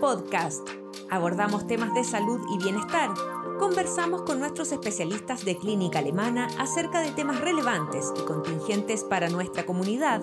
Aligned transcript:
Podcast. 0.00 0.66
Abordamos 1.10 1.66
temas 1.66 1.92
de 1.92 2.04
salud 2.04 2.40
y 2.54 2.62
bienestar. 2.62 3.10
Conversamos 3.58 4.22
con 4.22 4.40
nuestros 4.40 4.72
especialistas 4.72 5.44
de 5.44 5.58
clínica 5.58 5.98
alemana 5.98 6.48
acerca 6.58 7.00
de 7.00 7.10
temas 7.10 7.40
relevantes 7.40 8.06
y 8.18 8.24
contingentes 8.24 9.04
para 9.04 9.28
nuestra 9.28 9.66
comunidad. 9.66 10.22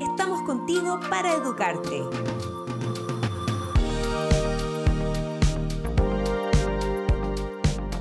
Estamos 0.00 0.42
contigo 0.42 1.00
para 1.08 1.32
educarte. 1.32 2.02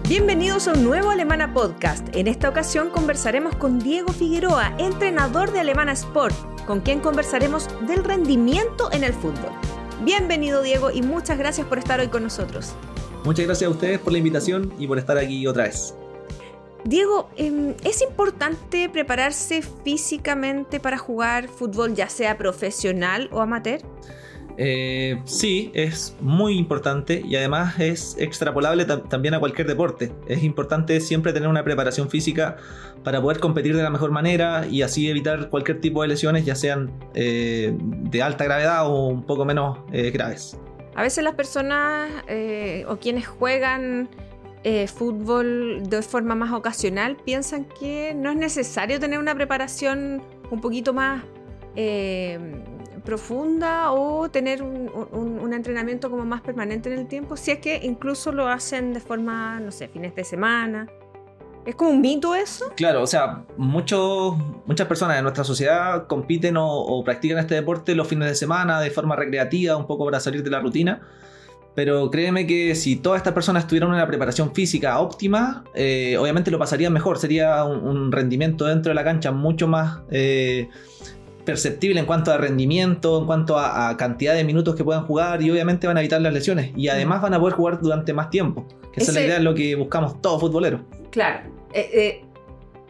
Bienvenidos 0.09 0.67
a 0.67 0.73
un 0.73 0.83
nuevo 0.83 1.09
Alemana 1.09 1.53
Podcast. 1.53 2.05
En 2.13 2.27
esta 2.27 2.49
ocasión 2.49 2.89
conversaremos 2.89 3.55
con 3.55 3.79
Diego 3.79 4.11
Figueroa, 4.11 4.75
entrenador 4.77 5.53
de 5.53 5.61
Alemana 5.61 5.93
Sport, 5.93 6.35
con 6.65 6.81
quien 6.81 6.99
conversaremos 6.99 7.69
del 7.87 8.03
rendimiento 8.03 8.91
en 8.91 9.05
el 9.05 9.13
fútbol. 9.13 9.72
Bienvenido 10.03 10.61
Diego 10.61 10.91
y 10.91 11.01
muchas 11.01 11.37
gracias 11.37 11.65
por 11.65 11.77
estar 11.79 12.01
hoy 12.01 12.09
con 12.09 12.23
nosotros. 12.23 12.73
Muchas 13.23 13.45
gracias 13.45 13.69
a 13.69 13.71
ustedes 13.71 13.99
por 13.99 14.11
la 14.11 14.17
invitación 14.19 14.73
y 14.77 14.85
por 14.85 14.99
estar 14.99 15.17
aquí 15.17 15.47
otra 15.47 15.63
vez. 15.63 15.95
Diego, 16.83 17.29
em, 17.37 17.73
¿es 17.85 18.01
importante 18.01 18.89
prepararse 18.89 19.61
físicamente 19.61 20.81
para 20.81 20.97
jugar 20.97 21.47
fútbol, 21.47 21.95
ya 21.95 22.09
sea 22.09 22.37
profesional 22.37 23.29
o 23.31 23.39
amateur? 23.39 23.79
Eh, 24.57 25.21
sí, 25.25 25.71
es 25.73 26.15
muy 26.21 26.57
importante 26.57 27.21
y 27.25 27.35
además 27.35 27.79
es 27.79 28.15
extrapolable 28.19 28.85
también 28.85 29.33
a 29.33 29.39
cualquier 29.39 29.67
deporte. 29.67 30.11
Es 30.27 30.43
importante 30.43 30.99
siempre 30.99 31.33
tener 31.33 31.49
una 31.49 31.63
preparación 31.63 32.09
física 32.09 32.57
para 33.03 33.21
poder 33.21 33.39
competir 33.39 33.75
de 33.75 33.83
la 33.83 33.89
mejor 33.89 34.11
manera 34.11 34.65
y 34.67 34.81
así 34.81 35.09
evitar 35.09 35.49
cualquier 35.49 35.81
tipo 35.81 36.01
de 36.01 36.09
lesiones, 36.09 36.45
ya 36.45 36.55
sean 36.55 36.91
eh, 37.15 37.75
de 37.79 38.21
alta 38.21 38.43
gravedad 38.43 38.87
o 38.87 39.07
un 39.07 39.23
poco 39.23 39.45
menos 39.45 39.79
eh, 39.91 40.11
graves. 40.11 40.57
A 40.95 41.01
veces 41.01 41.23
las 41.23 41.33
personas 41.33 42.11
o 42.87 42.97
quienes 42.97 43.27
juegan 43.27 44.09
fútbol 44.95 45.81
de 45.89 46.01
forma 46.03 46.35
más 46.35 46.53
ocasional 46.53 47.17
piensan 47.17 47.65
que 47.65 48.13
no 48.15 48.29
es 48.29 48.37
necesario 48.37 48.99
tener 48.99 49.17
una 49.17 49.33
preparación 49.33 50.21
un 50.51 50.61
poquito 50.61 50.93
más 50.93 51.23
profunda 53.03 53.91
o 53.91 54.29
tener 54.29 54.63
un, 54.63 55.53
entrenamiento 55.53 56.09
como 56.09 56.25
más 56.25 56.41
permanente 56.41 56.91
en 56.91 56.99
el 56.99 57.07
tiempo, 57.07 57.37
si 57.37 57.51
es 57.51 57.59
que 57.59 57.79
incluso 57.83 58.31
lo 58.31 58.47
hacen 58.47 58.93
de 58.93 58.99
forma, 58.99 59.59
no 59.59 59.71
sé, 59.71 59.87
fines 59.87 60.15
de 60.15 60.23
semana. 60.23 60.87
¿Es 61.65 61.75
como 61.75 61.91
un 61.91 62.01
mito 62.01 62.35
eso? 62.35 62.65
Claro, 62.75 63.01
o 63.01 63.07
sea, 63.07 63.43
muchos, 63.55 64.35
muchas 64.65 64.87
personas 64.87 65.15
de 65.15 65.21
nuestra 65.21 65.43
sociedad 65.43 66.07
compiten 66.07 66.55
o, 66.57 67.01
practican 67.05 67.37
este 67.37 67.55
deporte 67.55 67.95
los 67.95 68.07
fines 68.07 68.27
de 68.27 68.35
semana 68.35 68.81
de 68.81 68.89
forma 68.89 69.15
recreativa, 69.15 69.77
un 69.77 69.87
poco 69.87 70.05
para 70.05 70.19
salir 70.19 70.43
de 70.43 70.49
la 70.49 70.59
rutina. 70.59 71.01
Pero 71.75 72.11
créeme 72.11 72.45
que 72.45 72.75
si 72.75 72.97
todas 72.97 73.17
estas 73.17 73.33
personas 73.33 73.67
tuvieran 73.67 73.89
una 73.89 74.05
preparación 74.05 74.53
física 74.53 74.99
óptima, 74.99 75.63
eh, 75.73 76.17
obviamente 76.19 76.51
lo 76.51 76.59
pasarían 76.59 76.93
mejor. 76.93 77.17
Sería 77.17 77.63
un, 77.63 78.11
rendimiento 78.11 78.65
dentro 78.65 78.89
de 78.89 78.95
la 78.95 79.03
cancha 79.03 79.31
mucho 79.31 79.67
más 79.67 80.01
eh, 80.11 80.69
perceptible 81.45 81.99
en 81.99 82.05
cuanto 82.05 82.31
a 82.31 82.37
rendimiento, 82.37 83.19
en 83.19 83.25
cuanto 83.25 83.57
a, 83.57 83.95
cantidad 83.97 84.33
de 84.33 84.43
minutos 84.43 84.75
que 84.75 84.83
puedan 84.83 85.05
jugar 85.05 85.41
y 85.41 85.51
obviamente 85.51 85.87
van 85.87 85.97
a 85.97 85.99
evitar 85.99 86.21
las 86.21 86.33
lesiones 86.33 86.71
y 86.75 86.87
además 86.87 87.21
van 87.21 87.33
a 87.33 87.39
poder 87.39 87.55
jugar 87.55 87.79
durante 87.81 88.13
más 88.13 88.29
tiempo, 88.29 88.65
que 88.91 89.01
esa 89.01 89.11
es 89.11 89.15
la 89.15 89.21
idea 89.21 89.37
de 89.37 89.43
lo 89.43 89.53
que 89.53 89.75
buscamos 89.75 90.21
todos 90.21 90.39
futboleros. 90.41 90.81
Claro, 91.11 91.49
eh, 91.73 91.89
eh, 91.93 92.25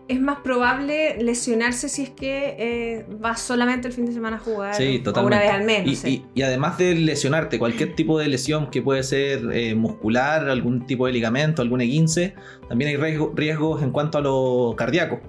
es 0.08 0.20
más 0.20 0.40
probable 0.40 1.18
lesionarse 1.22 1.90
si 1.90 2.04
es 2.04 2.09
que 2.09 2.56
eh, 2.59 3.06
vas 3.20 3.42
solamente 3.42 3.88
el 3.88 3.94
fin 3.94 4.06
de 4.06 4.14
semana 4.14 4.36
a 4.38 4.40
jugar 4.40 4.76
sí, 4.76 5.02
una 5.06 5.40
vez 5.40 5.52
al 5.52 5.64
menos. 5.64 6.06
Y, 6.06 6.26
y, 6.36 6.42
además 6.42 6.78
de 6.78 6.96
lesionarte, 6.96 7.58
cualquier 7.58 7.96
tipo 7.96 8.20
de 8.20 8.28
lesión 8.28 8.70
que 8.70 8.81
puede 8.81 9.04
ser 9.04 9.76
muscular, 9.76 10.50
algún 10.50 10.86
tipo 10.86 11.08
de 11.08 11.14
ligamento, 11.14 11.62
algún 11.62 11.80
E15, 11.80 12.34
también 12.68 13.03
hay 13.03 13.18
riesgos 13.35 13.81
en 13.81 13.91
cuanto 13.91 14.18
a 14.18 14.22
lo 14.22 14.75
cardíaco 14.78 15.22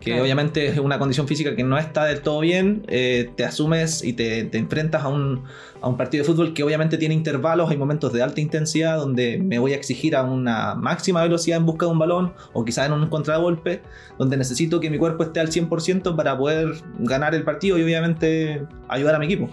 que 0.00 0.20
obviamente 0.20 0.66
es 0.66 0.78
una 0.78 0.98
condición 0.98 1.26
física 1.26 1.56
que 1.56 1.64
no 1.64 1.76
está 1.76 2.04
del 2.04 2.20
todo 2.20 2.40
bien, 2.40 2.84
eh, 2.88 3.30
te 3.36 3.44
asumes 3.44 4.04
y 4.04 4.12
te, 4.12 4.56
enfrentas 4.56 5.02
a 5.02 5.08
un, 5.08 5.44
partido 5.96 6.22
de 6.22 6.30
fútbol 6.30 6.54
que 6.54 6.62
obviamente 6.62 6.98
tiene 6.98 7.14
intervalos, 7.14 7.70
hay 7.70 7.76
momentos 7.76 8.12
de 8.12 8.22
alta 8.22 8.40
intensidad 8.40 8.96
donde 8.96 9.38
me 9.38 9.58
voy 9.58 9.72
a 9.72 9.76
exigir 9.76 10.14
a 10.14 10.22
una 10.22 10.74
máxima 10.74 11.22
velocidad 11.22 11.58
en 11.58 11.66
busca 11.66 11.86
de 11.86 11.92
un 11.92 11.98
balón 11.98 12.32
o 12.52 12.64
quizás 12.64 12.86
en 12.86 12.92
un 12.92 13.08
contragolpe, 13.08 13.82
donde 14.18 14.36
necesito 14.36 14.80
que 14.80 14.90
mi 14.90 14.98
cuerpo 14.98 15.24
esté 15.24 15.40
al 15.40 15.48
100% 15.48 16.14
para 16.14 16.38
poder 16.38 16.74
ganar 17.00 17.34
el 17.34 17.42
partido 17.42 17.78
y 17.78 17.82
obviamente 17.82 18.66
ayudar 18.88 19.16
a 19.16 19.18
mi 19.18 19.26
equipo. 19.26 19.48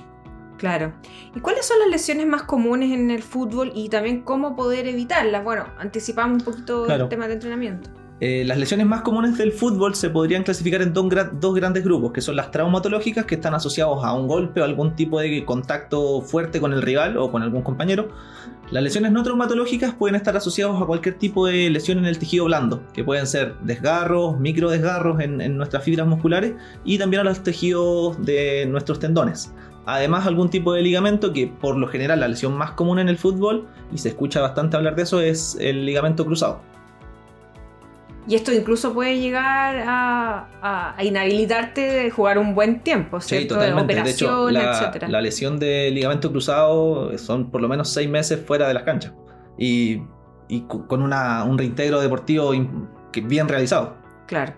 Claro. 0.57 0.93
¿Y 1.35 1.39
cuáles 1.39 1.65
son 1.65 1.79
las 1.79 1.89
lesiones 1.89 2.27
más 2.27 2.43
comunes 2.43 2.91
en 2.91 3.11
el 3.11 3.23
fútbol 3.23 3.71
y 3.75 3.89
también 3.89 4.21
cómo 4.21 4.55
poder 4.55 4.87
evitarlas? 4.87 5.43
Bueno, 5.43 5.65
anticipamos 5.77 6.39
un 6.39 6.45
poquito 6.45 6.87
el 6.87 7.09
tema 7.09 7.27
de 7.27 7.33
entrenamiento. 7.33 7.89
Eh, 8.21 8.45
las 8.45 8.57
lesiones 8.57 8.87
más 8.87 9.01
comunes 9.01 9.37
del 9.37 9.51
fútbol 9.51 9.93
se 9.93 10.09
podrían 10.09 10.43
clasificar 10.43 10.81
en 10.81 10.93
dos, 10.93 11.09
grandes 11.53 11.83
grupos, 11.83 12.13
que 12.13 12.21
son 12.21 12.37
las 12.37 12.49
traumatológicas, 12.49 13.25
que 13.25 13.35
están 13.35 13.53
asociados 13.53 14.05
a 14.05 14.13
un 14.13 14.27
golpe 14.27 14.61
o 14.61 14.63
algún 14.63 14.95
tipo 14.95 15.19
de 15.19 15.43
contacto 15.43 16.21
fuerte 16.21 16.61
con 16.61 16.71
el 16.71 16.81
rival 16.81 17.17
o 17.17 17.29
con 17.29 17.43
algún 17.43 17.61
compañero. 17.61 18.07
Las 18.71 18.83
lesiones 18.83 19.11
no 19.11 19.21
traumatológicas 19.21 19.93
pueden 19.93 20.15
estar 20.15 20.35
asociadas 20.37 20.81
a 20.81 20.85
cualquier 20.85 21.15
tipo 21.15 21.45
de 21.45 21.69
lesión 21.69 21.97
en 21.97 22.05
el 22.05 22.17
tejido 22.17 22.45
blando, 22.45 22.81
que 22.93 23.03
pueden 23.03 23.27
ser 23.27 23.55
desgarros, 23.61 24.39
micro 24.39 24.69
desgarros 24.69 25.19
en, 25.19 25.57
nuestras 25.57 25.83
fibras 25.83 26.07
musculares 26.07 26.53
y 26.85 26.97
también 26.97 27.19
a 27.19 27.23
los 27.25 27.43
tejidos 27.43 28.25
de 28.25 28.65
nuestros 28.65 28.97
tendones. 28.99 29.53
Además, 29.85 30.25
algún 30.25 30.49
tipo 30.49 30.73
de 30.73 30.81
ligamento 30.81 31.33
que 31.33 31.47
por 31.47 31.75
lo 31.75 31.87
general 31.87 32.21
la 32.21 32.29
lesión 32.29 32.53
más 32.53 32.71
común 32.71 32.97
en 32.97 33.09
el 33.09 33.17
fútbol, 33.17 33.67
y 33.91 33.97
se 33.97 34.09
escucha 34.09 34.41
bastante 34.41 34.77
hablar 34.77 34.95
de 34.95 35.03
eso, 35.03 35.19
es 35.19 35.57
el 35.59 35.85
ligamento 35.85 36.25
cruzado. 36.25 36.61
Y 38.27 38.35
esto 38.35 38.51
incluso 38.51 38.93
puede 38.93 39.19
llegar 39.19 39.83
a, 39.87 40.95
inhabilitarte 41.01 41.81
de 41.81 42.09
jugar 42.09 42.39
un 42.39 42.55
buen 42.55 42.79
tiempo, 42.79 43.21
¿cierto? 43.21 43.43
Sí, 43.43 43.59
totalmente. 43.59 43.93
De 43.93 44.09
hecho, 44.09 44.49
la, 44.49 45.21
lesión 45.21 45.59
de 45.59 45.91
ligamento 45.91 46.31
cruzado 46.31 47.15
son 47.17 47.51
por 47.51 47.61
lo 47.61 47.67
menos 47.67 47.89
seis 47.89 48.09
meses 48.09 48.39
fuera 48.43 48.67
de 48.67 48.73
las 48.73 48.83
canchas. 48.83 49.13
Y, 49.57 50.01
con 50.87 51.01
un 51.01 51.57
reintegro 51.57 52.01
deportivo 52.01 52.51
bien 53.13 53.47
realizado. 53.47 53.95
Claro. 54.27 54.53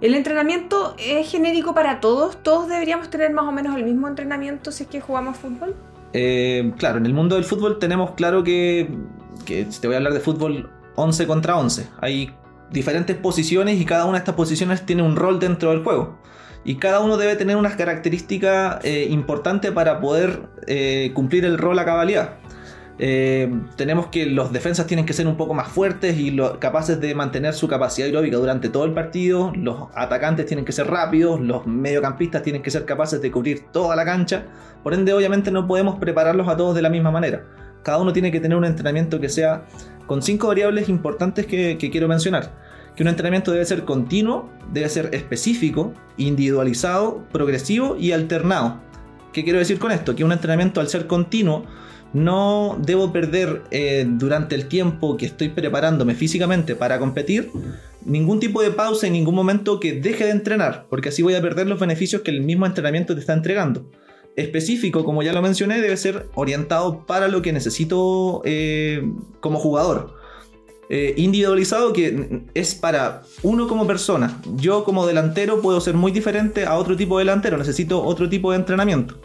¿El 0.00 0.14
entrenamiento 0.14 0.94
es 0.98 1.30
genérico 1.30 1.74
para 1.74 2.00
todos? 2.00 2.42
¿Todos 2.42 2.68
deberíamos 2.68 3.10
tener 3.10 3.32
más 3.32 3.44
o 3.44 3.52
menos 3.52 3.76
el 3.76 3.84
mismo 3.84 4.08
entrenamiento 4.08 4.72
si 4.72 4.84
es 4.84 4.88
que 4.88 5.00
jugamos 5.00 5.36
fútbol? 5.36 5.74
Eh, 6.12 6.72
claro, 6.78 6.98
en 6.98 7.06
el 7.06 7.12
mundo 7.12 7.34
del 7.34 7.44
fútbol 7.44 7.78
tenemos 7.78 8.12
claro 8.12 8.42
que, 8.42 8.88
que 9.44 9.66
te 9.66 9.86
voy 9.86 9.94
a 9.94 9.98
hablar 9.98 10.14
de 10.14 10.20
fútbol 10.20 10.70
11 10.96 11.26
contra 11.26 11.58
11. 11.58 11.88
Hay 12.00 12.32
diferentes 12.72 13.16
posiciones 13.16 13.80
y 13.80 13.84
cada 13.84 14.04
una 14.04 14.14
de 14.14 14.18
estas 14.18 14.34
posiciones 14.34 14.86
tiene 14.86 15.02
un 15.02 15.16
rol 15.16 15.38
dentro 15.38 15.70
del 15.70 15.82
juego. 15.82 16.18
Y 16.64 16.76
cada 16.76 17.00
uno 17.00 17.16
debe 17.16 17.36
tener 17.36 17.56
unas 17.56 17.76
características 17.76 18.84
eh, 18.84 19.06
importantes 19.10 19.70
para 19.72 20.00
poder 20.00 20.42
eh, 20.66 21.10
cumplir 21.14 21.44
el 21.44 21.56
rol 21.58 21.78
a 21.78 21.84
cabalidad. 21.84 22.34
Eh, 23.02 23.50
tenemos 23.76 24.08
que 24.08 24.26
los 24.26 24.52
defensas 24.52 24.86
tienen 24.86 25.06
que 25.06 25.14
ser 25.14 25.26
un 25.26 25.38
poco 25.38 25.54
más 25.54 25.68
fuertes 25.68 26.18
y 26.18 26.36
capaces 26.58 27.00
de 27.00 27.14
mantener 27.14 27.54
su 27.54 27.66
capacidad 27.66 28.06
aeróbica 28.06 28.36
durante 28.36 28.68
todo 28.68 28.84
el 28.84 28.92
partido. 28.92 29.52
Los 29.56 29.88
atacantes 29.94 30.44
tienen 30.44 30.66
que 30.66 30.72
ser 30.72 30.86
rápidos, 30.86 31.40
los 31.40 31.66
mediocampistas 31.66 32.42
tienen 32.42 32.60
que 32.60 32.70
ser 32.70 32.84
capaces 32.84 33.22
de 33.22 33.30
cubrir 33.30 33.68
toda 33.72 33.96
la 33.96 34.04
cancha. 34.04 34.44
Por 34.82 34.92
ende, 34.92 35.14
obviamente 35.14 35.50
no 35.50 35.66
podemos 35.66 35.98
prepararlos 35.98 36.46
a 36.48 36.58
todos 36.58 36.74
de 36.74 36.82
la 36.82 36.90
misma 36.90 37.10
manera. 37.10 37.42
Cada 37.82 37.98
uno 37.98 38.12
tiene 38.12 38.30
que 38.30 38.40
tener 38.40 38.56
un 38.56 38.64
entrenamiento 38.64 39.20
que 39.20 39.28
sea 39.28 39.66
con 40.06 40.22
cinco 40.22 40.48
variables 40.48 40.88
importantes 40.88 41.46
que, 41.46 41.78
quiero 41.78 42.08
mencionar. 42.08 42.52
Que 42.96 43.02
un 43.02 43.08
entrenamiento 43.08 43.52
debe 43.52 43.64
ser 43.64 43.84
continuo, 43.84 44.50
debe 44.72 44.88
ser 44.88 45.10
específico, 45.14 45.94
individualizado, 46.16 47.26
progresivo 47.32 47.96
y 47.96 48.12
alternado. 48.12 48.80
¿Qué 49.32 49.44
quiero 49.44 49.60
decir 49.60 49.78
con 49.78 49.92
esto? 49.92 50.16
Que 50.16 50.24
un 50.24 50.32
entrenamiento 50.32 50.80
al 50.80 50.88
ser 50.88 51.06
continuo 51.06 51.64
no 52.12 52.76
debo 52.80 53.12
perder 53.12 53.62
eh, 53.70 54.04
durante 54.08 54.56
el 54.56 54.66
tiempo 54.66 55.16
que 55.16 55.26
estoy 55.26 55.50
preparándome 55.50 56.16
físicamente 56.16 56.74
para 56.74 56.98
competir 56.98 57.50
ningún 58.04 58.40
tipo 58.40 58.62
de 58.62 58.72
pausa 58.72 59.06
en 59.06 59.12
ningún 59.12 59.36
momento 59.36 59.78
que 59.78 59.92
deje 59.92 60.24
de 60.24 60.30
entrenar, 60.30 60.86
porque 60.90 61.10
así 61.10 61.22
voy 61.22 61.34
a 61.34 61.42
perder 61.42 61.68
los 61.68 61.78
beneficios 61.78 62.22
que 62.22 62.32
el 62.32 62.40
mismo 62.40 62.66
entrenamiento 62.66 63.14
te 63.14 63.20
está 63.20 63.32
entregando 63.32 63.86
específico, 64.36 65.04
como 65.04 65.22
ya 65.22 65.32
lo 65.32 65.42
mencioné, 65.42 65.80
debe 65.80 65.96
ser 65.96 66.28
orientado 66.34 67.04
para 67.06 67.28
lo 67.28 67.42
que 67.42 67.52
necesito 67.52 68.42
eh, 68.44 69.02
como 69.40 69.58
jugador. 69.58 70.14
Eh, 70.92 71.14
individualizado 71.16 71.92
que 71.92 72.42
es 72.52 72.74
para 72.74 73.22
uno 73.42 73.68
como 73.68 73.86
persona. 73.86 74.40
Yo 74.56 74.82
como 74.82 75.06
delantero 75.06 75.60
puedo 75.60 75.80
ser 75.80 75.94
muy 75.94 76.10
diferente 76.10 76.66
a 76.66 76.76
otro 76.76 76.96
tipo 76.96 77.16
de 77.16 77.24
delantero, 77.24 77.56
necesito 77.56 78.02
otro 78.02 78.28
tipo 78.28 78.50
de 78.50 78.56
entrenamiento. 78.56 79.16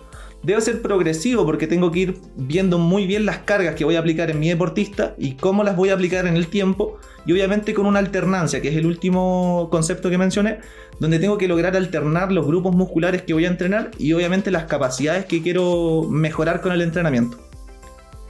Debe 0.45 0.61
ser 0.61 0.83
progresivo 0.83 1.43
porque 1.43 1.65
tengo 1.65 1.91
que 1.91 1.99
ir 2.01 2.17
viendo 2.35 2.77
muy 2.77 3.07
bien 3.07 3.25
las 3.25 3.39
cargas 3.39 3.73
que 3.73 3.83
voy 3.83 3.95
a 3.95 3.99
aplicar 3.99 4.29
en 4.29 4.39
mi 4.39 4.47
deportista 4.47 5.15
y 5.17 5.33
cómo 5.37 5.63
las 5.63 5.75
voy 5.75 5.89
a 5.89 5.95
aplicar 5.95 6.27
en 6.27 6.35
el 6.35 6.49
tiempo 6.49 6.99
y 7.25 7.31
obviamente 7.31 7.73
con 7.73 7.87
una 7.87 7.97
alternancia, 7.97 8.61
que 8.61 8.67
es 8.67 8.75
el 8.75 8.85
último 8.85 9.69
concepto 9.71 10.07
que 10.11 10.19
mencioné, 10.19 10.59
donde 10.99 11.17
tengo 11.17 11.39
que 11.39 11.47
lograr 11.47 11.75
alternar 11.75 12.31
los 12.31 12.45
grupos 12.45 12.75
musculares 12.75 13.23
que 13.23 13.33
voy 13.33 13.45
a 13.45 13.47
entrenar 13.47 13.89
y 13.97 14.13
obviamente 14.13 14.51
las 14.51 14.65
capacidades 14.65 15.25
que 15.25 15.41
quiero 15.41 16.03
mejorar 16.11 16.61
con 16.61 16.73
el 16.73 16.83
entrenamiento. 16.83 17.39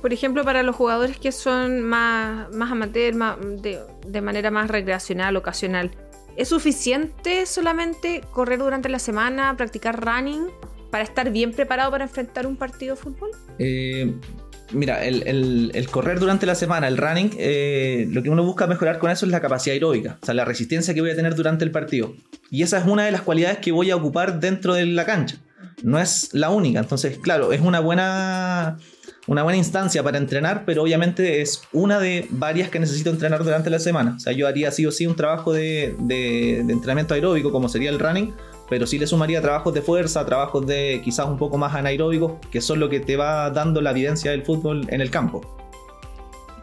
Por 0.02 0.14
ejemplo, 0.14 0.46
para 0.46 0.64
los 0.64 0.74
jugadores 0.74 1.18
que 1.18 1.34
son 1.34 1.82
más, 1.82 2.50
más 2.54 2.72
amateur, 2.72 3.14
de, 3.62 3.82
de 4.08 4.22
manera 4.22 4.52
más 4.52 4.70
recreacional, 4.70 5.36
ocasional, 5.36 5.92
¿es 6.38 6.48
suficiente 6.48 7.46
solamente 7.46 8.22
correr 8.32 8.60
durante 8.60 8.88
la 8.88 9.00
semana, 9.00 9.58
practicar 9.58 10.00
running 10.00 10.48
para 10.95 11.03
estar 11.03 11.30
bien 11.30 11.51
preparado 11.51 11.92
para 11.92 12.06
enfrentar 12.06 12.47
un 12.47 12.56
partido 12.56 12.95
de 12.95 13.01
fútbol? 13.01 13.30
Eh, 13.59 14.15
mira, 14.71 15.03
el, 15.03 15.88
correr 15.92 16.21
durante 16.21 16.45
la 16.45 16.56
semana, 16.56 16.88
el 16.88 16.95
running, 16.95 17.31
eh, 17.38 18.07
lo 18.12 18.24
que 18.24 18.30
uno 18.30 18.45
busca 18.45 18.65
mejorar 18.65 18.97
con 18.97 19.12
eso 19.12 19.25
es 19.25 19.31
la 19.33 19.42
capacidad 19.42 19.74
aeróbica, 19.74 20.18
o 20.21 20.25
sea, 20.25 20.33
la 20.33 20.45
resistencia 20.45 20.94
que 20.94 21.01
voy 21.01 21.09
a 21.09 21.15
tener 21.18 21.36
durante 21.36 21.65
el 21.65 21.71
partido. 21.71 22.15
Y 22.50 22.63
esa 22.63 22.77
es 22.77 22.86
una 22.86 23.03
de 23.03 23.12
las 23.12 23.24
cualidades 23.24 23.57
que 23.57 23.74
voy 23.74 23.92
a 23.92 23.97
ocupar 23.97 24.39
dentro 24.39 24.74
de 24.74 24.86
la 24.86 25.06
cancha. 25.06 25.36
No 25.83 26.00
es 26.00 26.33
la 26.33 26.50
única, 26.50 26.80
entonces, 26.80 27.18
claro, 27.18 27.51
es 27.51 27.59
una 27.59 27.81
buena, 27.81 28.77
una 29.27 29.44
buena 29.44 29.57
instancia 29.57 30.04
para 30.04 30.18
entrenar, 30.18 30.63
pero 30.66 30.83
obviamente 30.83 31.42
es 31.42 31.63
una 31.74 32.00
de 32.00 32.27
varias 32.30 32.69
que 32.69 32.80
necesito 32.80 33.10
entrenar 33.10 33.44
durante 33.44 33.69
la 33.69 33.80
semana. 33.80 34.13
O 34.18 34.19
sea, 34.19 34.33
yo 34.33 34.48
haría 34.48 34.72
sí 34.72 34.86
o 34.86 34.92
sí 34.92 35.07
un 35.07 35.16
trabajo 35.16 35.51
de, 35.51 35.95
de 36.00 36.60
entrenamiento 36.60 37.13
aeróbico, 37.13 37.51
como 37.51 37.68
sería 37.68 37.89
el 37.89 38.00
running, 38.00 38.33
pero 38.69 38.88
sí 38.88 39.00
le 39.00 39.07
sumaría 39.07 39.42
trabajos 39.42 39.74
de 39.74 39.81
fuerza, 39.81 40.25
trabajos 40.25 40.66
de 40.66 41.01
quizás 41.04 41.27
un 41.27 41.38
poco 41.38 41.57
más 41.57 41.74
anaeróbicos, 41.75 42.33
que 42.51 42.62
son 42.62 42.80
lo 42.80 42.89
que 42.89 43.00
te 43.00 43.16
va 43.16 43.50
dando 43.50 43.81
la 43.81 43.92
evidencia 43.92 44.31
del 44.31 44.44
fútbol 44.44 44.86
en 44.89 45.01
el 45.01 45.10
campo. 45.10 45.42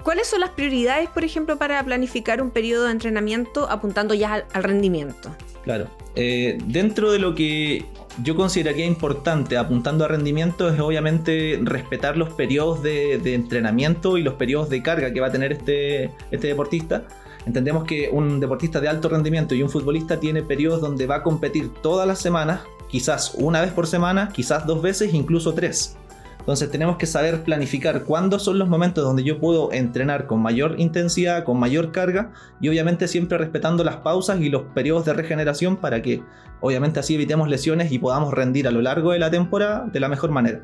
¿Cuáles 0.02 0.28
son 0.28 0.40
las 0.40 0.50
prioridades, 0.50 1.08
por 1.08 1.24
ejemplo, 1.24 1.56
para 1.58 1.82
planificar 1.84 2.42
un 2.42 2.50
periodo 2.50 2.84
de 2.84 2.92
entrenamiento 2.92 3.68
apuntando 3.70 4.14
ya 4.14 4.44
al, 4.52 4.62
rendimiento? 4.62 5.34
Claro, 5.62 5.88
eh, 6.16 6.58
dentro 6.66 7.12
de 7.12 7.18
lo 7.18 7.34
que 7.34 7.84
yo 8.22 8.34
consideraría 8.34 8.84
importante 8.84 9.56
apuntando 9.56 10.04
a 10.04 10.08
rendimiento 10.08 10.68
es 10.68 10.78
obviamente 10.80 11.58
respetar 11.62 12.16
los 12.16 12.30
periodos 12.30 12.82
de, 12.82 13.14
entrenamiento 13.34 14.18
y 14.18 14.22
los 14.22 14.34
periodos 14.34 14.68
de 14.68 14.82
carga 14.82 15.12
que 15.12 15.20
va 15.20 15.28
a 15.28 15.32
tener 15.32 15.52
este, 15.52 16.10
este 16.30 16.48
deportista 16.48 17.06
Entendemos 17.46 17.84
que 17.84 18.08
un 18.10 18.38
deportista 18.40 18.80
de 18.80 18.88
alto 18.88 19.08
rendimiento 19.08 19.54
y 19.54 19.62
un 19.62 19.70
futbolista 19.70 20.20
tiene 20.20 20.42
periodos 20.42 20.80
donde 20.80 21.06
va 21.06 21.16
a 21.16 21.22
competir 21.22 21.70
todas 21.82 22.06
las 22.06 22.20
semanas, 22.20 22.60
quizás 22.88 23.34
una 23.36 23.60
vez 23.60 23.72
por 23.72 23.86
semana, 23.86 24.30
quizás 24.32 24.66
dos 24.66 24.80
veces, 24.80 25.12
incluso 25.12 25.52
tres. 25.52 25.96
Entonces 26.42 26.72
tenemos 26.72 26.96
que 26.96 27.06
saber 27.06 27.44
planificar 27.44 28.02
cuándo 28.02 28.40
son 28.40 28.58
los 28.58 28.68
momentos 28.68 29.04
donde 29.04 29.22
yo 29.22 29.38
puedo 29.38 29.72
entrenar 29.72 30.26
con 30.26 30.42
mayor 30.42 30.74
intensidad, 30.78 31.44
con 31.44 31.56
mayor 31.56 31.92
carga 31.92 32.32
y 32.60 32.68
obviamente 32.68 33.06
siempre 33.06 33.38
respetando 33.38 33.84
las 33.84 33.98
pausas 33.98 34.40
y 34.40 34.48
los 34.48 34.62
periodos 34.74 35.04
de 35.04 35.12
regeneración 35.12 35.76
para 35.76 36.02
que 36.02 36.20
obviamente 36.60 36.98
así 36.98 37.14
evitemos 37.14 37.48
lesiones 37.48 37.92
y 37.92 38.00
podamos 38.00 38.34
rendir 38.34 38.66
a 38.66 38.72
lo 38.72 38.82
largo 38.82 39.12
de 39.12 39.20
la 39.20 39.30
temporada 39.30 39.86
de 39.92 40.00
la 40.00 40.08
mejor 40.08 40.32
manera. 40.32 40.62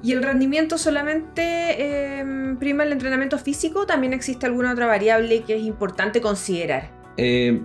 ¿Y 0.00 0.12
el 0.12 0.22
rendimiento 0.22 0.78
solamente 0.78 2.20
em, 2.20 2.56
prima 2.56 2.84
el 2.84 2.92
entrenamiento 2.92 3.36
físico? 3.36 3.84
¿También 3.84 4.12
existe 4.12 4.46
alguna 4.46 4.72
otra 4.72 4.86
variable 4.86 5.42
que 5.42 5.56
es 5.56 5.62
importante 5.62 6.20
considerar? 6.20 6.92
Eh, 7.16 7.60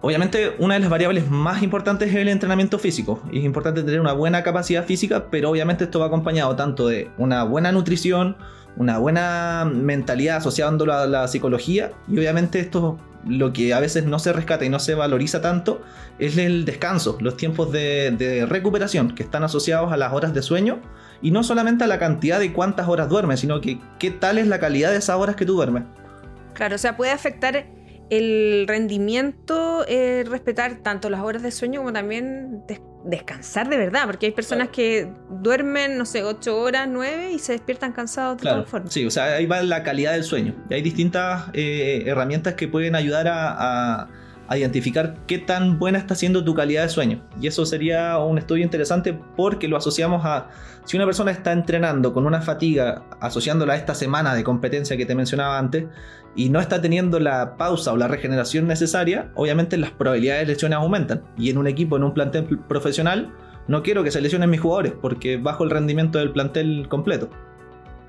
obviamente 0.00 0.54
una 0.58 0.74
de 0.74 0.80
las 0.80 0.90
variables 0.90 1.30
más 1.30 1.62
importantes 1.62 2.08
es 2.08 2.16
el 2.16 2.28
entrenamiento 2.28 2.78
físico. 2.78 3.22
es 3.32 3.44
importante 3.44 3.82
tener 3.82 4.00
una 4.00 4.12
buena 4.12 4.42
capacidad 4.42 4.84
física, 4.84 5.26
pero 5.30 5.50
obviamente 5.50 5.84
esto 5.84 6.00
va 6.00 6.06
acompañado 6.06 6.56
tanto 6.56 6.88
de 6.88 7.10
una 7.18 7.44
buena 7.44 7.72
nutrición, 7.72 8.36
una 8.76 8.98
buena 8.98 9.68
mentalidad 9.70 10.38
asociándolo 10.38 10.94
a 10.94 11.06
la 11.06 11.28
psicología 11.28 11.92
y 12.08 12.18
obviamente 12.18 12.60
esto 12.60 12.98
lo 13.26 13.52
que 13.52 13.74
a 13.74 13.80
veces 13.80 14.06
no 14.06 14.18
se 14.18 14.32
rescata 14.32 14.64
y 14.64 14.70
no 14.70 14.78
se 14.78 14.94
valoriza 14.94 15.42
tanto 15.42 15.82
es 16.18 16.38
el 16.38 16.64
descanso, 16.64 17.18
los 17.20 17.36
tiempos 17.36 17.70
de, 17.70 18.12
de 18.12 18.46
recuperación 18.46 19.14
que 19.14 19.22
están 19.22 19.44
asociados 19.44 19.92
a 19.92 19.98
las 19.98 20.14
horas 20.14 20.32
de 20.32 20.40
sueño 20.40 20.80
y 21.20 21.30
no 21.30 21.42
solamente 21.42 21.84
a 21.84 21.86
la 21.86 21.98
cantidad 21.98 22.40
de 22.40 22.54
cuántas 22.54 22.88
horas 22.88 23.10
duermes, 23.10 23.40
sino 23.40 23.60
que 23.60 23.78
qué 23.98 24.10
tal 24.10 24.38
es 24.38 24.46
la 24.46 24.58
calidad 24.58 24.90
de 24.90 24.98
esas 24.98 25.16
horas 25.16 25.36
que 25.36 25.44
tú 25.44 25.54
duermes. 25.54 25.82
Claro, 26.54 26.76
o 26.76 26.78
sea, 26.78 26.96
puede 26.96 27.12
afectar 27.12 27.66
el 28.10 28.66
rendimiento, 28.66 29.84
eh, 29.88 30.24
respetar 30.28 30.82
tanto 30.82 31.08
las 31.08 31.20
horas 31.20 31.42
de 31.42 31.50
sueño 31.50 31.80
como 31.80 31.92
también 31.92 32.62
descansar 33.04 33.68
de 33.68 33.78
verdad, 33.78 34.02
porque 34.06 34.26
hay 34.26 34.32
personas 34.32 34.68
que 34.68 35.10
duermen, 35.30 35.96
no 35.96 36.04
sé, 36.04 36.22
8 36.22 36.60
horas, 36.60 36.88
9 36.90 37.32
y 37.32 37.38
se 37.38 37.52
despiertan 37.52 37.92
cansados 37.92 38.36
de 38.38 38.42
claro, 38.42 38.66
forma. 38.66 38.90
Sí, 38.90 39.06
o 39.06 39.10
sea, 39.10 39.36
ahí 39.36 39.46
va 39.46 39.62
la 39.62 39.82
calidad 39.82 40.12
del 40.12 40.24
sueño. 40.24 40.54
Y 40.68 40.74
hay 40.74 40.82
distintas 40.82 41.44
eh, 41.54 42.02
herramientas 42.06 42.54
que 42.54 42.68
pueden 42.68 42.94
ayudar 42.94 43.28
a 43.28 44.00
a 44.00 44.08
identificar 44.56 45.14
qué 45.26 45.38
tan 45.38 45.78
buena 45.78 45.98
está 45.98 46.14
siendo 46.14 46.44
tu 46.44 46.54
calidad 46.54 46.82
de 46.82 46.88
sueño. 46.88 47.22
Y 47.40 47.46
eso 47.46 47.64
sería 47.64 48.18
un 48.18 48.38
estudio 48.38 48.64
interesante 48.64 49.18
porque 49.36 49.68
lo 49.68 49.76
asociamos 49.76 50.24
a 50.24 50.48
si 50.84 50.96
una 50.96 51.06
persona 51.06 51.30
está 51.30 51.52
entrenando 51.52 52.12
con 52.12 52.26
una 52.26 52.42
fatiga, 52.42 53.04
asociándola 53.20 53.74
a 53.74 53.76
esta 53.76 53.94
semana 53.94 54.34
de 54.34 54.42
competencia 54.42 54.96
que 54.96 55.06
te 55.06 55.14
mencionaba 55.14 55.58
antes, 55.58 55.86
y 56.34 56.48
no 56.48 56.60
está 56.60 56.80
teniendo 56.80 57.20
la 57.20 57.56
pausa 57.56 57.92
o 57.92 57.96
la 57.96 58.08
regeneración 58.08 58.66
necesaria, 58.66 59.30
obviamente 59.34 59.76
las 59.76 59.90
probabilidades 59.90 60.46
de 60.46 60.52
lesiones 60.54 60.78
aumentan. 60.78 61.22
Y 61.36 61.50
en 61.50 61.58
un 61.58 61.66
equipo, 61.66 61.96
en 61.96 62.04
un 62.04 62.14
plantel 62.14 62.46
profesional, 62.68 63.32
no 63.68 63.82
quiero 63.82 64.02
que 64.02 64.10
se 64.10 64.20
lesionen 64.20 64.50
mis 64.50 64.60
jugadores 64.60 64.94
porque 65.00 65.36
bajo 65.36 65.64
el 65.64 65.70
rendimiento 65.70 66.18
del 66.18 66.32
plantel 66.32 66.88
completo. 66.88 67.30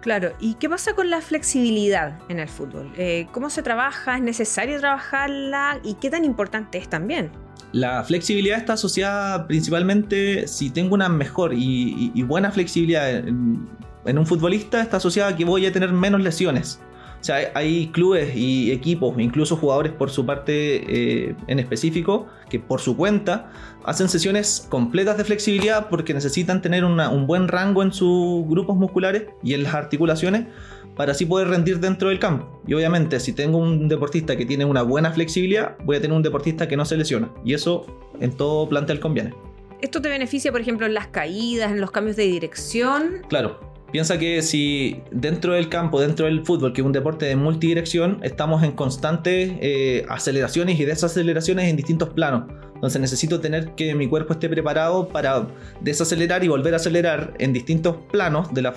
Claro, 0.02 0.34
¿y 0.40 0.56
qué 0.56 0.68
pasa 0.68 0.94
con 0.94 1.12
la 1.12 1.22
flexibilidad 1.22 2.20
en 2.28 2.40
el 2.40 2.50
fútbol? 2.50 2.92
Eh, 2.98 3.28
¿Cómo 3.32 3.52
se 3.52 3.62
trabaja? 3.62 4.18
¿Es 4.18 4.24
necesario 4.24 4.80
trabajarla? 4.80 5.80
¿Y 5.84 5.94
qué 5.94 6.10
tan 6.10 6.26
importante 6.26 6.80
es 6.80 6.90
también? 6.90 7.32
La 7.72 8.04
flexibilidad 8.04 8.58
está 8.58 8.74
asociada 8.74 9.48
principalmente, 9.48 10.48
si 10.48 10.72
tengo 10.72 10.96
una 10.96 11.08
mejor 11.08 11.54
y, 11.54 12.22
buena 12.24 12.52
flexibilidad 12.52 13.10
en, 13.12 13.70
en, 14.04 14.18
un 14.18 14.26
futbolista, 14.26 14.82
está 14.82 14.98
asociada 14.98 15.30
a 15.30 15.38
que 15.38 15.46
voy 15.46 15.68
a 15.68 15.72
tener 15.72 15.94
menos 15.94 16.22
lesiones. 16.22 16.82
O 17.22 17.24
sea, 17.24 17.52
hay 17.54 17.88
clubes 17.90 18.36
y 18.36 18.72
equipos, 18.72 19.14
incluso 19.20 19.56
jugadores 19.56 19.92
por 19.92 20.10
su 20.10 20.26
parte 20.26 21.30
eh, 21.30 21.36
en 21.46 21.60
específico, 21.60 22.26
que 22.50 22.60
por 22.60 22.82
su 22.82 22.98
cuenta 22.98 23.52
hacen 23.86 24.10
sesiones 24.10 24.66
completas 24.70 25.18
de 25.18 25.24
flexibilidad 25.24 25.88
porque 25.88 26.16
necesitan 26.16 26.64
tener 26.64 26.84
un 26.84 27.28
buen 27.28 27.48
rango 27.48 27.84
en 27.84 27.94
sus 27.94 28.48
grupos 28.48 28.76
musculares 28.76 29.26
y 29.44 29.54
en 29.54 29.62
las 29.62 29.76
articulaciones 29.76 30.48
para 30.96 31.12
así 31.12 31.28
poder 31.28 31.48
rendir 31.48 31.80
dentro 31.80 32.10
del 32.10 32.18
campo. 32.18 32.62
Y 32.66 32.74
obviamente, 32.74 33.20
si 33.20 33.34
tengo 33.34 33.60
un 33.60 33.88
deportista 33.88 34.36
que 34.36 34.48
tiene 34.48 34.66
una 34.66 34.82
buena 34.82 35.12
flexibilidad, 35.12 35.78
voy 35.86 35.98
a 35.98 36.02
tener 36.02 36.18
un 36.18 36.24
deportista 36.24 36.68
que 36.68 36.76
no 36.76 36.86
se 36.86 36.98
lesiona. 36.98 37.32
Y 37.46 37.54
eso 37.54 37.86
en 38.20 38.32
todo 38.32 38.68
plantel 38.68 39.00
conviene. 39.00 39.34
¿Esto 39.80 40.02
te 40.02 40.10
beneficia, 40.10 40.52
por 40.52 40.62
ejemplo, 40.62 40.88
en 40.88 40.96
las 40.96 41.08
caídas, 41.08 41.72
en 41.72 41.82
los 41.82 41.92
cambios 41.92 42.16
de 42.16 42.24
dirección? 42.24 43.22
Claro, 43.30 43.71
Piensa 43.92 44.18
que 44.18 44.42
si 44.42 45.02
dentro 45.12 45.54
del 45.54 45.68
campo, 45.68 46.00
dentro 46.00 46.26
del 46.26 46.46
fútbol, 46.46 46.72
que 46.72 46.80
es 46.80 46.86
un 46.86 46.94
deporte 46.94 47.26
de 47.26 47.36
multidirección, 47.36 48.20
estamos 48.24 48.64
en 48.64 48.72
constantes 48.72 49.52
eh, 49.60 50.06
aceleraciones 50.08 50.80
y 50.80 50.86
desaceleraciones 50.86 51.70
en 51.70 51.76
distintos 51.76 52.10
planos. 52.10 52.44
Entonces 52.76 53.02
necesito 53.02 53.42
tener 53.42 53.76
que 53.76 53.94
mi 53.94 54.08
cuerpo 54.08 54.34
esté 54.34 54.50
preparado 54.50 55.10
para 55.10 55.48
desacelerar 55.82 56.44
y 56.44 56.48
volver 56.48 56.74
a 56.74 56.78
acelerar 56.78 57.34
en 57.38 57.54
distintos 57.54 57.98
planos 58.12 58.52
de 58.54 58.62
la 58.62 58.72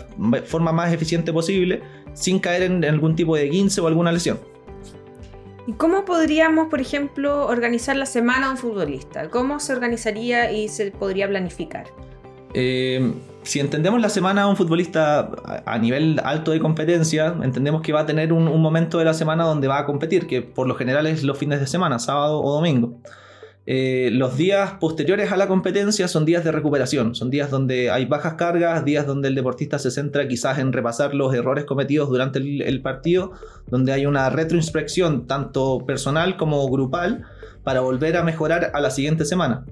forma 0.45 0.73
más 0.73 0.93
eficiente 0.93 1.33
posible 1.33 1.81
sin 2.13 2.39
caer 2.41 2.63
en 2.63 2.85
algún 2.85 3.15
tipo 3.15 3.37
de 3.37 3.49
guince 3.49 3.81
o 3.81 3.87
alguna 3.87 4.11
lesión. 4.11 4.39
¿Y 5.67 5.73
cómo 5.73 6.05
podríamos, 6.05 6.69
por 6.69 6.81
ejemplo, 6.81 7.47
organizar 7.47 7.97
la 7.97 8.05
semana 8.05 8.49
de 8.49 8.53
un 8.53 8.59
futbolista? 8.59 9.31
¿Cómo 9.31 9.61
se 9.61 9.73
organizaría 9.73 10.53
y 10.53 10.69
se 10.69 10.91
podría 10.91 11.27
planificar? 11.27 11.87
Eh, 12.53 13.11
si 13.45 13.61
entendemos 13.61 14.01
la 14.01 14.09
semana 14.09 14.43
a 14.43 14.47
un 14.49 14.57
futbolista 14.57 15.31
a 15.67 15.79
nivel 15.79 16.21
alto 16.25 16.51
de 16.51 16.61
competencia, 16.61 17.35
entendemos 17.43 17.83
que 17.83 17.93
va 17.93 18.01
a 18.01 18.07
tener 18.07 18.33
un, 18.33 18.45
momento 18.61 18.99
de 18.99 19.05
la 19.05 19.15
semana 19.15 19.45
donde 19.45 19.69
va 19.69 19.79
a 19.79 19.87
competir, 19.87 20.27
que 20.27 20.43
por 20.43 20.67
lo 20.67 20.75
general 20.75 21.07
es 21.07 21.23
los 21.23 21.39
fines 21.39 21.61
de 21.61 21.67
semana, 21.67 21.99
sábado 21.99 22.41
o 22.41 22.55
domingo. 22.55 22.99
Eh, 23.67 24.11
los 24.13 24.37
días 24.37 24.73
posteriores 24.79 25.33
a 25.33 25.37
la 25.37 25.47
competencia 25.47 26.07
son 26.07 26.25
días 26.27 26.45
de 26.45 26.53
recuperación, 26.53 27.15
son 27.15 27.31
días 27.31 27.51
donde 27.51 27.91
hay 27.91 28.05
bajas 28.05 28.35
cargas, 28.35 28.85
días 28.85 29.07
donde 29.07 29.29
el 29.29 29.35
deportista 29.35 29.79
se 29.79 29.91
centra 29.91 30.29
quizás 30.29 30.59
en 30.59 30.73
repasar 30.73 31.15
los 31.15 31.35
errores 31.35 31.65
cometidos 31.65 32.09
durante 32.09 32.39
el 32.41 32.83
partido, 32.83 33.33
donde 33.69 33.93
hay 33.93 34.05
una 34.05 34.29
retroinspección 34.29 35.27
tanto 35.27 35.85
personal 35.87 36.37
como 36.37 36.67
grupal 36.69 37.25
para 37.63 37.81
volver 37.81 38.19
a 38.19 38.23
mejorar 38.23 38.71
a 38.75 38.81
la 38.81 38.91
siguiente 38.91 39.25
semana 39.25 39.65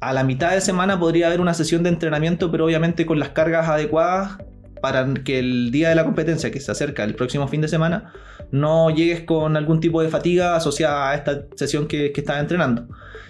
a 0.00 0.12
la 0.12 0.24
mitad 0.24 0.52
de 0.52 0.60
semana 0.60 0.98
podría 0.98 1.26
haber 1.26 1.40
una 1.40 1.54
sesión 1.54 1.82
de 1.82 1.90
entrenamiento, 1.90 2.50
pero 2.50 2.64
obviamente 2.64 3.06
con 3.06 3.18
las 3.18 3.30
cargas 3.30 3.68
adecuadas 3.68 4.38
para 4.80 5.12
que 5.24 5.38
el 5.38 5.70
día 5.70 5.88
de 5.88 5.94
la 5.94 6.04
competencia 6.04 6.50
que 6.50 6.60
se 6.60 6.70
acerca 6.70 7.04
el 7.04 7.14
próximo 7.14 7.48
fin 7.48 7.60
de 7.60 7.68
semana 7.68 8.12
no 8.50 8.90
llegues 8.90 9.22
con 9.22 9.56
algún 9.56 9.80
tipo 9.80 10.02
de 10.02 10.08
fatiga 10.08 10.56
asociada 10.56 11.10
a 11.10 11.14
esta 11.14 11.46
sesión 11.56 11.88
que, 11.88 12.12
estás 12.14 12.40
entrenando. 12.40 12.86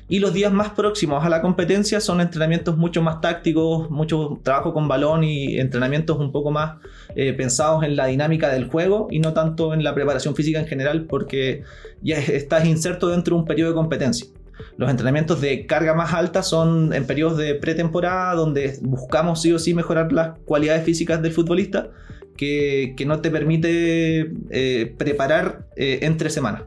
Y 0.08 0.20
los 0.20 0.32
días 0.32 0.52
más 0.52 0.70
próximos 0.70 1.24
a 1.24 1.28
la 1.28 1.42
competencia 1.42 2.00
son 2.00 2.20
entrenamientos 2.20 2.76
mucho 2.76 3.02
más 3.02 3.20
tácticos, 3.20 3.90
mucho 3.90 4.38
trabajo 4.42 4.72
con 4.72 4.86
balón 4.86 5.24
y 5.24 5.58
entrenamientos 5.58 6.18
un 6.18 6.30
poco 6.30 6.50
más 6.50 6.76
eh, 7.16 7.32
pensados 7.32 7.82
en 7.82 7.96
la 7.96 8.06
dinámica 8.06 8.48
del 8.50 8.68
juego 8.68 9.08
y 9.10 9.18
no 9.18 9.32
tanto 9.32 9.74
en 9.74 9.82
la 9.82 9.94
preparación 9.94 10.36
física 10.36 10.60
en 10.60 10.66
general 10.66 11.06
porque 11.06 11.64
ya 12.02 12.18
estás 12.18 12.66
inserto 12.66 13.08
dentro 13.08 13.34
de 13.34 13.40
un 13.40 13.46
periodo 13.46 13.70
de 13.70 13.76
competencia. 13.76 14.28
Los 14.76 14.90
entrenamientos 14.90 15.40
de 15.40 15.66
carga 15.66 15.94
más 15.94 16.12
alta 16.12 16.42
son 16.42 16.92
en 16.92 17.06
periodos 17.06 17.38
de 17.38 17.54
pretemporada 17.54 18.34
donde 18.34 18.78
buscamos 18.82 19.42
sí 19.42 19.52
o 19.52 19.58
sí 19.58 19.74
mejorar 19.74 20.12
las 20.12 20.38
cualidades 20.40 20.84
físicas 20.84 21.22
del 21.22 21.32
futbolista 21.32 21.90
que, 22.36 22.94
no 23.06 23.20
te 23.20 23.30
permite 23.30 24.32
eh, 24.50 24.94
preparar 24.98 25.66
eh, 25.76 26.00
entre 26.02 26.30
semanas. 26.30 26.64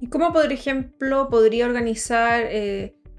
¿Y 0.00 0.08
cómo, 0.08 0.32
por 0.32 0.50
ejemplo, 0.50 1.28
podría 1.30 1.66
organizar 1.66 2.44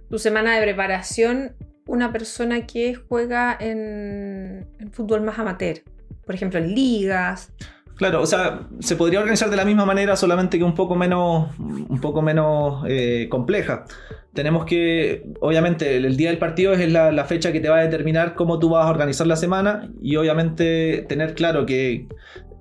tu 0.09 0.19
semana 0.19 0.55
de 0.55 0.61
preparación 0.61 1.55
una 1.87 2.11
persona 2.11 2.67
que 2.67 2.95
juega 2.95 3.57
en, 3.59 4.67
en 4.79 4.91
fútbol 4.91 5.21
más 5.21 5.39
amateur? 5.39 5.81
Por 6.25 6.35
ejemplo, 6.35 6.59
en 6.59 6.75
ligas. 6.75 7.51
Claro, 7.98 8.22
o 8.22 8.27
sea, 8.27 8.68
se 8.80 8.96
podría 8.96 9.20
organizar 9.20 9.50
de 9.50 9.56
la 9.56 9.66
misma 9.66 9.84
manera, 9.84 10.16
solamente 10.16 10.60
que 10.60 10.63
un 10.63 10.75
poco 10.75 10.96
menos, 10.96 11.50
un 11.58 12.00
poco 12.00 12.22
menos 12.22 12.86
eh, 12.88 13.27
compleja. 13.30 13.86
Tenemos 14.34 14.66
que, 14.66 15.25
obviamente, 15.42 15.98
el, 15.98 16.16
día 16.16 16.30
del 16.30 16.38
partido 16.38 16.74
es 16.74 16.92
la, 16.92 17.25
fecha 17.25 17.51
que 17.51 17.60
te 17.60 17.70
va 17.70 17.77
a 17.77 17.82
determinar 17.82 18.36
cómo 18.36 18.60
tú 18.60 18.70
vas 18.70 18.86
a 18.86 18.92
organizar 18.92 19.25
la 19.25 19.36
semana 19.36 19.89
y 20.00 20.16
obviamente 20.16 21.06
tener 21.10 21.34
claro 21.34 21.66
que 21.66 22.08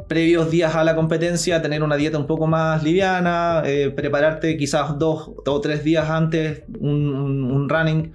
previos 0.09 0.51
días 0.51 0.75
a 0.75 0.85
la 0.85 0.95
competencia, 0.95 1.61
tener 1.61 1.83
una 1.83 1.97
dieta 1.97 2.17
un 2.17 2.27
poco 2.27 2.47
más 2.47 2.83
liviana, 2.83 3.63
eh, 3.67 3.93
prepararte 3.95 4.57
quizás 4.57 4.99
dos, 4.99 5.33
o 5.45 5.61
tres 5.61 5.85
días 5.85 6.09
antes 6.09 6.63
un, 6.81 7.69
running 7.69 8.13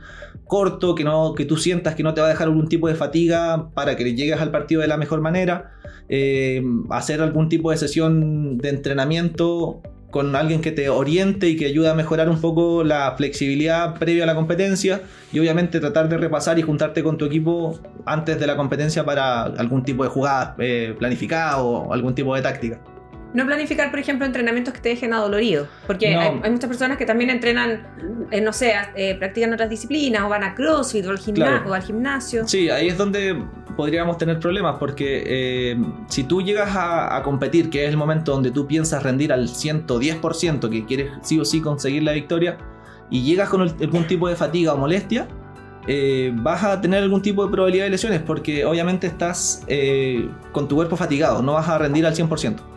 corto, 0.51 0.95
que, 0.95 1.05
no, 1.05 1.33
que 1.33 1.45
tú 1.45 1.55
sientas 1.55 1.95
que 1.95 2.03
no 2.03 2.13
te 2.13 2.19
va 2.19 2.27
a 2.27 2.29
dejar 2.29 2.49
algún 2.49 2.67
tipo 2.67 2.89
de 2.89 2.95
fatiga 2.95 3.69
para 3.73 3.95
que 3.95 4.03
llegues 4.13 4.41
al 4.41 4.51
partido 4.51 4.81
de 4.81 4.87
la 4.89 4.97
mejor 4.97 5.21
manera. 5.21 5.71
Eh, 6.09 6.61
hacer 6.89 7.21
algún 7.21 7.47
tipo 7.47 7.71
de 7.71 7.77
sesión 7.77 8.57
de 8.57 8.67
entrenamiento 8.67 9.81
con 10.09 10.35
alguien 10.35 10.59
que 10.59 10.73
te 10.73 10.89
oriente 10.89 11.47
y 11.47 11.55
que 11.55 11.67
ayude 11.67 11.89
a 11.89 11.93
mejorar 11.93 12.27
un 12.27 12.41
poco 12.41 12.83
la 12.83 13.13
flexibilidad 13.15 13.97
previa 13.97 14.25
a 14.25 14.27
la 14.27 14.35
competencia 14.35 15.03
y 15.31 15.39
obviamente 15.39 15.79
tratar 15.79 16.09
de 16.09 16.17
repasar 16.17 16.59
y 16.59 16.63
juntarte 16.63 17.01
con 17.01 17.17
tu 17.17 17.23
equipo 17.23 17.79
antes 18.05 18.37
de 18.37 18.45
la 18.45 18.57
competencia 18.57 19.05
para 19.05 19.43
algún 19.43 19.85
tipo 19.85 20.03
de 20.03 20.09
jugada 20.09 20.57
eh, 20.59 20.93
planificada 20.99 21.63
o 21.63 21.93
algún 21.93 22.13
tipo 22.13 22.35
de 22.35 22.41
táctica. 22.41 22.81
No 23.33 23.45
planificar, 23.45 23.89
por 23.91 23.99
ejemplo, 23.99 24.25
entrenamientos 24.25 24.73
que 24.73 24.81
te 24.81 24.89
dejen 24.89 25.13
adolorido, 25.13 25.67
porque 25.87 26.15
hay, 26.15 26.51
muchas 26.51 26.67
personas 26.67 26.97
que 26.97 27.05
también 27.05 27.29
entrenan, 27.29 28.27
eh, 28.29 28.41
no 28.41 28.51
sé, 28.51 28.73
eh, 28.95 29.15
practican 29.15 29.53
otras 29.53 29.69
disciplinas 29.69 30.23
o 30.23 30.29
van 30.29 30.43
a 30.43 30.53
CrossFit 30.53 31.05
o 31.05 31.11
al, 31.11 31.67
o 31.67 31.73
al 31.73 31.81
gimnasio. 31.81 32.45
Sí, 32.45 32.69
ahí 32.69 32.89
es 32.89 32.97
donde 32.97 33.41
podríamos 33.77 34.17
tener 34.17 34.37
problemas, 34.39 34.75
porque 34.79 35.23
eh, 35.25 35.77
si 36.07 36.25
tú 36.25 36.41
llegas 36.41 36.71
a, 36.73 37.21
competir, 37.23 37.69
que 37.69 37.85
es 37.85 37.91
el 37.91 37.97
momento 37.97 38.33
donde 38.33 38.51
tú 38.51 38.67
piensas 38.67 39.01
rendir 39.01 39.31
al 39.31 39.47
110%, 39.47 40.69
que 40.69 40.85
quieres 40.85 41.11
sí 41.21 41.39
o 41.39 41.45
sí 41.45 41.61
conseguir 41.61 42.03
la 42.03 42.11
victoria, 42.11 42.57
y 43.09 43.23
llegas 43.23 43.47
con 43.47 43.61
algún 43.61 44.07
tipo 44.07 44.27
de 44.27 44.35
fatiga 44.35 44.73
o 44.73 44.77
molestia, 44.77 45.27
vas 46.33 46.63
a 46.63 46.79
tener 46.81 47.01
algún 47.01 47.21
tipo 47.21 47.45
de 47.45 47.51
probabilidad 47.51 47.85
de 47.85 47.91
lesiones, 47.91 48.21
porque 48.21 48.65
obviamente 48.65 49.07
estás 49.07 49.65
con 50.51 50.67
tu 50.67 50.75
cuerpo 50.75 50.97
fatigado, 50.97 51.41
no 51.41 51.53
vas 51.53 51.69
a 51.69 51.77
rendir 51.77 52.05
al 52.05 52.15
100%. 52.15 52.71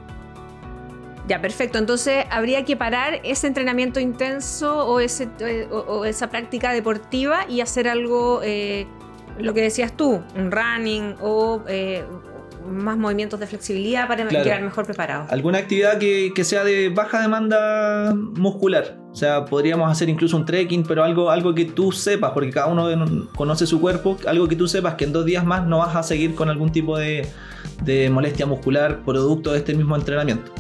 Ya, 1.29 1.41
perfecto. 1.41 1.79
Entonces 1.79 2.25
habría 2.31 2.65
que 2.65 2.77
parar 2.77 3.21
ese 3.25 3.47
entrenamiento 3.47 3.99
intenso 4.01 4.87
o, 4.87 5.01
ese, 5.01 5.29
o, 5.71 6.05
esa 6.05 6.29
práctica 6.29 6.73
deportiva 6.73 7.47
y 7.49 7.61
hacer 7.61 7.89
algo, 7.89 8.41
eh, 8.43 8.87
lo 9.39 9.55
que 9.55 9.63
decías 9.63 9.97
tú, 9.97 10.23
un 10.37 10.51
running 10.51 11.15
o 11.23 11.63
eh, 11.67 12.05
más 12.67 12.97
movimientos 12.97 13.41
de 13.41 13.47
flexibilidad 13.47 14.07
para 14.07 14.29
llegar 14.29 14.63
mejor 14.63 14.85
preparado. 14.85 15.27
Alguna 15.31 15.59
actividad 15.59 15.99
que, 15.99 16.45
sea 16.45 16.65
de 16.65 16.91
baja 16.91 17.21
demanda 17.21 18.15
muscular. 18.15 18.99
O 19.11 19.17
sea, 19.17 19.45
podríamos 19.45 19.91
hacer 19.91 20.09
incluso 20.09 20.37
un 20.37 20.45
trekking, 20.45 20.83
pero 20.83 21.05
algo, 21.05 21.31
algo 21.31 21.55
que 21.55 21.67
tú 21.67 21.93
sepas, 21.93 22.33
porque 22.33 22.51
cada 22.51 22.67
uno 22.67 22.89
conoce 23.37 23.67
su 23.67 23.81
cuerpo, 23.81 24.17
algo 24.27 24.49
que 24.49 24.57
tú 24.57 24.67
sepas 24.67 24.95
que 24.95 25.05
en 25.05 25.13
dos 25.13 25.25
días 25.25 25.45
más 25.45 25.67
no 25.67 25.79
vas 25.79 25.95
a 25.95 26.03
seguir 26.03 26.35
con 26.35 26.51
algún 26.51 26.73
tipo 26.73 26.99
de, 26.99 27.27
de 27.83 28.11
molestia 28.11 28.45
muscular 28.45 29.05
producto 29.05 29.53
de 29.53 29.59
este 29.59 29.75
mismo 29.75 29.95
entrenamiento. 29.95 30.53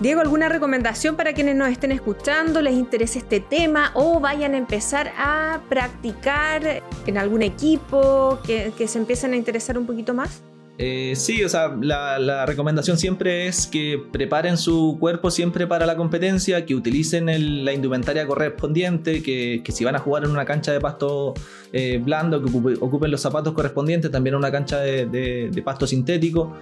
Diego, 0.00 0.22
¿alguna 0.22 0.48
recomendación 0.48 1.14
para 1.14 1.34
quienes 1.34 1.56
nos 1.56 1.68
estén 1.68 1.92
escuchando, 1.92 2.62
les 2.62 2.72
interese 2.72 3.18
este 3.18 3.38
tema 3.38 3.90
o 3.92 4.18
vayan 4.18 4.54
a 4.54 4.56
empezar 4.56 5.12
a 5.18 5.60
practicar 5.68 6.82
en 7.06 7.18
algún 7.18 7.42
equipo, 7.42 8.38
que, 8.46 8.72
se 8.88 8.98
empiecen 8.98 9.34
a 9.34 9.36
interesar 9.36 9.76
un 9.76 9.84
poquito 9.84 10.14
más? 10.14 10.42
Eh, 10.78 11.12
sí, 11.14 11.44
o 11.44 11.48
sea, 11.48 11.68
la, 11.80 12.46
recomendación 12.46 12.96
siempre 12.96 13.46
es 13.46 13.66
que 13.66 14.02
preparen 14.10 14.56
su 14.56 14.96
cuerpo 14.98 15.30
siempre 15.30 15.66
para 15.66 15.84
la 15.84 15.96
competencia, 15.96 16.64
que 16.64 16.74
utilicen 16.74 17.26
la 17.64 17.72
indumentaria 17.72 18.26
correspondiente, 18.26 19.22
que, 19.22 19.62
si 19.68 19.84
van 19.84 19.96
a 19.96 19.98
jugar 19.98 20.24
en 20.24 20.30
una 20.30 20.46
cancha 20.46 20.72
de 20.72 20.80
pasto 20.80 21.34
eh, 21.72 22.00
blando, 22.02 22.42
que 22.42 22.76
ocupen, 22.80 23.10
los 23.10 23.20
zapatos 23.20 23.52
correspondientes, 23.52 24.10
también 24.10 24.34
en 24.34 24.38
una 24.38 24.50
cancha 24.50 24.78
de 24.78 25.62
pasto 25.64 25.86
sintético 25.86 26.56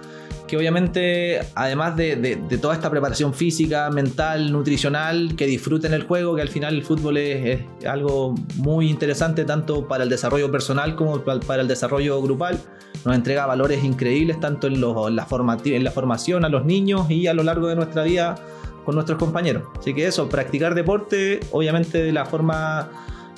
que 0.49 0.57
obviamente, 0.57 1.39
además 1.53 1.95
de, 1.95 2.37
toda 2.59 2.73
esta 2.73 2.89
preparación 2.89 3.35
física, 3.35 3.89
mental, 3.91 4.51
nutricional, 4.51 5.35
que 5.35 5.45
disfruten 5.45 5.93
el 5.93 6.03
juego, 6.03 6.35
que 6.35 6.41
al 6.41 6.49
final 6.49 6.73
el 6.73 6.83
fútbol 6.83 7.17
es, 7.17 7.61
algo 7.87 8.33
muy 8.55 8.89
interesante 8.89 9.45
tanto 9.45 9.87
para 9.87 10.03
el 10.03 10.09
desarrollo 10.09 10.51
personal 10.51 10.95
como 10.95 11.23
para 11.23 11.61
el 11.61 11.67
desarrollo 11.67 12.19
grupal. 12.21 12.59
Nos 13.05 13.15
entrega 13.15 13.45
valores 13.45 13.83
increíbles 13.83 14.39
tanto 14.39 14.67
en, 14.67 14.81
la, 14.81 14.95
en 15.65 15.83
la 15.83 15.91
formación 15.91 16.45
a 16.45 16.49
los 16.49 16.65
niños 16.65 17.09
y 17.09 17.27
a 17.27 17.33
lo 17.33 17.43
largo 17.43 17.67
de 17.67 17.75
nuestra 17.75 18.03
vida 18.03 18.35
con 18.85 18.95
nuestros 18.95 19.17
compañeros. 19.17 19.63
Así 19.77 19.93
que 19.93 20.07
eso, 20.07 20.27
practicar 20.29 20.75
deporte, 20.75 21.39
obviamente 21.51 22.01
de 22.01 22.11
la 22.11 22.25
forma 22.25 22.89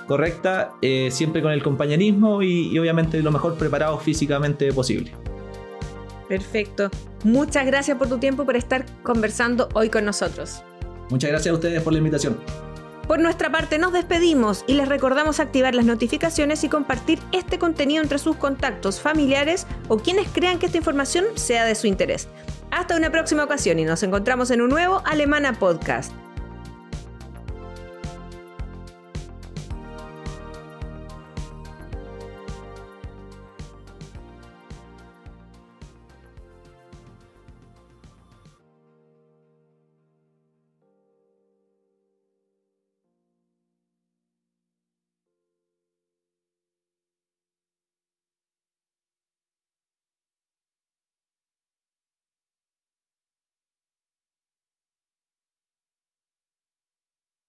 correcta, 0.07 0.71
eh, 0.81 1.09
siempre 1.11 1.41
con 1.41 1.51
el 1.51 1.63
compañerismo 1.63 2.41
y, 2.41 2.69
y 2.69 2.79
obviamente 2.79 3.21
lo 3.21 3.31
mejor 3.31 3.55
preparado 3.55 3.97
físicamente 3.97 4.71
posible. 4.73 5.13
Perfecto. 6.27 6.89
Muchas 7.23 7.65
gracias 7.65 7.97
por 7.97 8.07
tu 8.07 8.17
tiempo, 8.17 8.45
por 8.45 8.55
estar 8.55 8.85
conversando 9.03 9.67
hoy 9.73 9.89
con 9.89 10.05
nosotros. 10.05 10.63
Muchas 11.09 11.29
gracias 11.29 11.51
a 11.51 11.55
ustedes 11.55 11.81
por 11.81 11.91
la 11.91 11.99
invitación. 11.99 12.37
Por 13.11 13.19
nuestra 13.19 13.51
parte 13.51 13.77
nos 13.77 13.91
despedimos 13.91 14.63
y 14.67 14.75
les 14.75 14.87
recordamos 14.87 15.41
activar 15.41 15.75
las 15.75 15.83
notificaciones 15.83 16.63
y 16.63 16.69
compartir 16.69 17.19
este 17.33 17.59
contenido 17.59 18.01
entre 18.01 18.19
sus 18.19 18.37
contactos 18.37 19.01
familiares 19.01 19.67
o 19.89 19.97
quienes 19.97 20.29
crean 20.29 20.59
que 20.59 20.67
esta 20.67 20.77
información 20.77 21.25
sea 21.35 21.65
de 21.65 21.75
su 21.75 21.87
interés. 21.87 22.29
Hasta 22.71 22.95
una 22.95 23.11
próxima 23.11 23.43
ocasión 23.43 23.79
y 23.79 23.83
nos 23.83 24.01
encontramos 24.03 24.49
en 24.49 24.61
un 24.61 24.69
nuevo 24.69 25.01
Alemana 25.03 25.51
Podcast. 25.51 26.13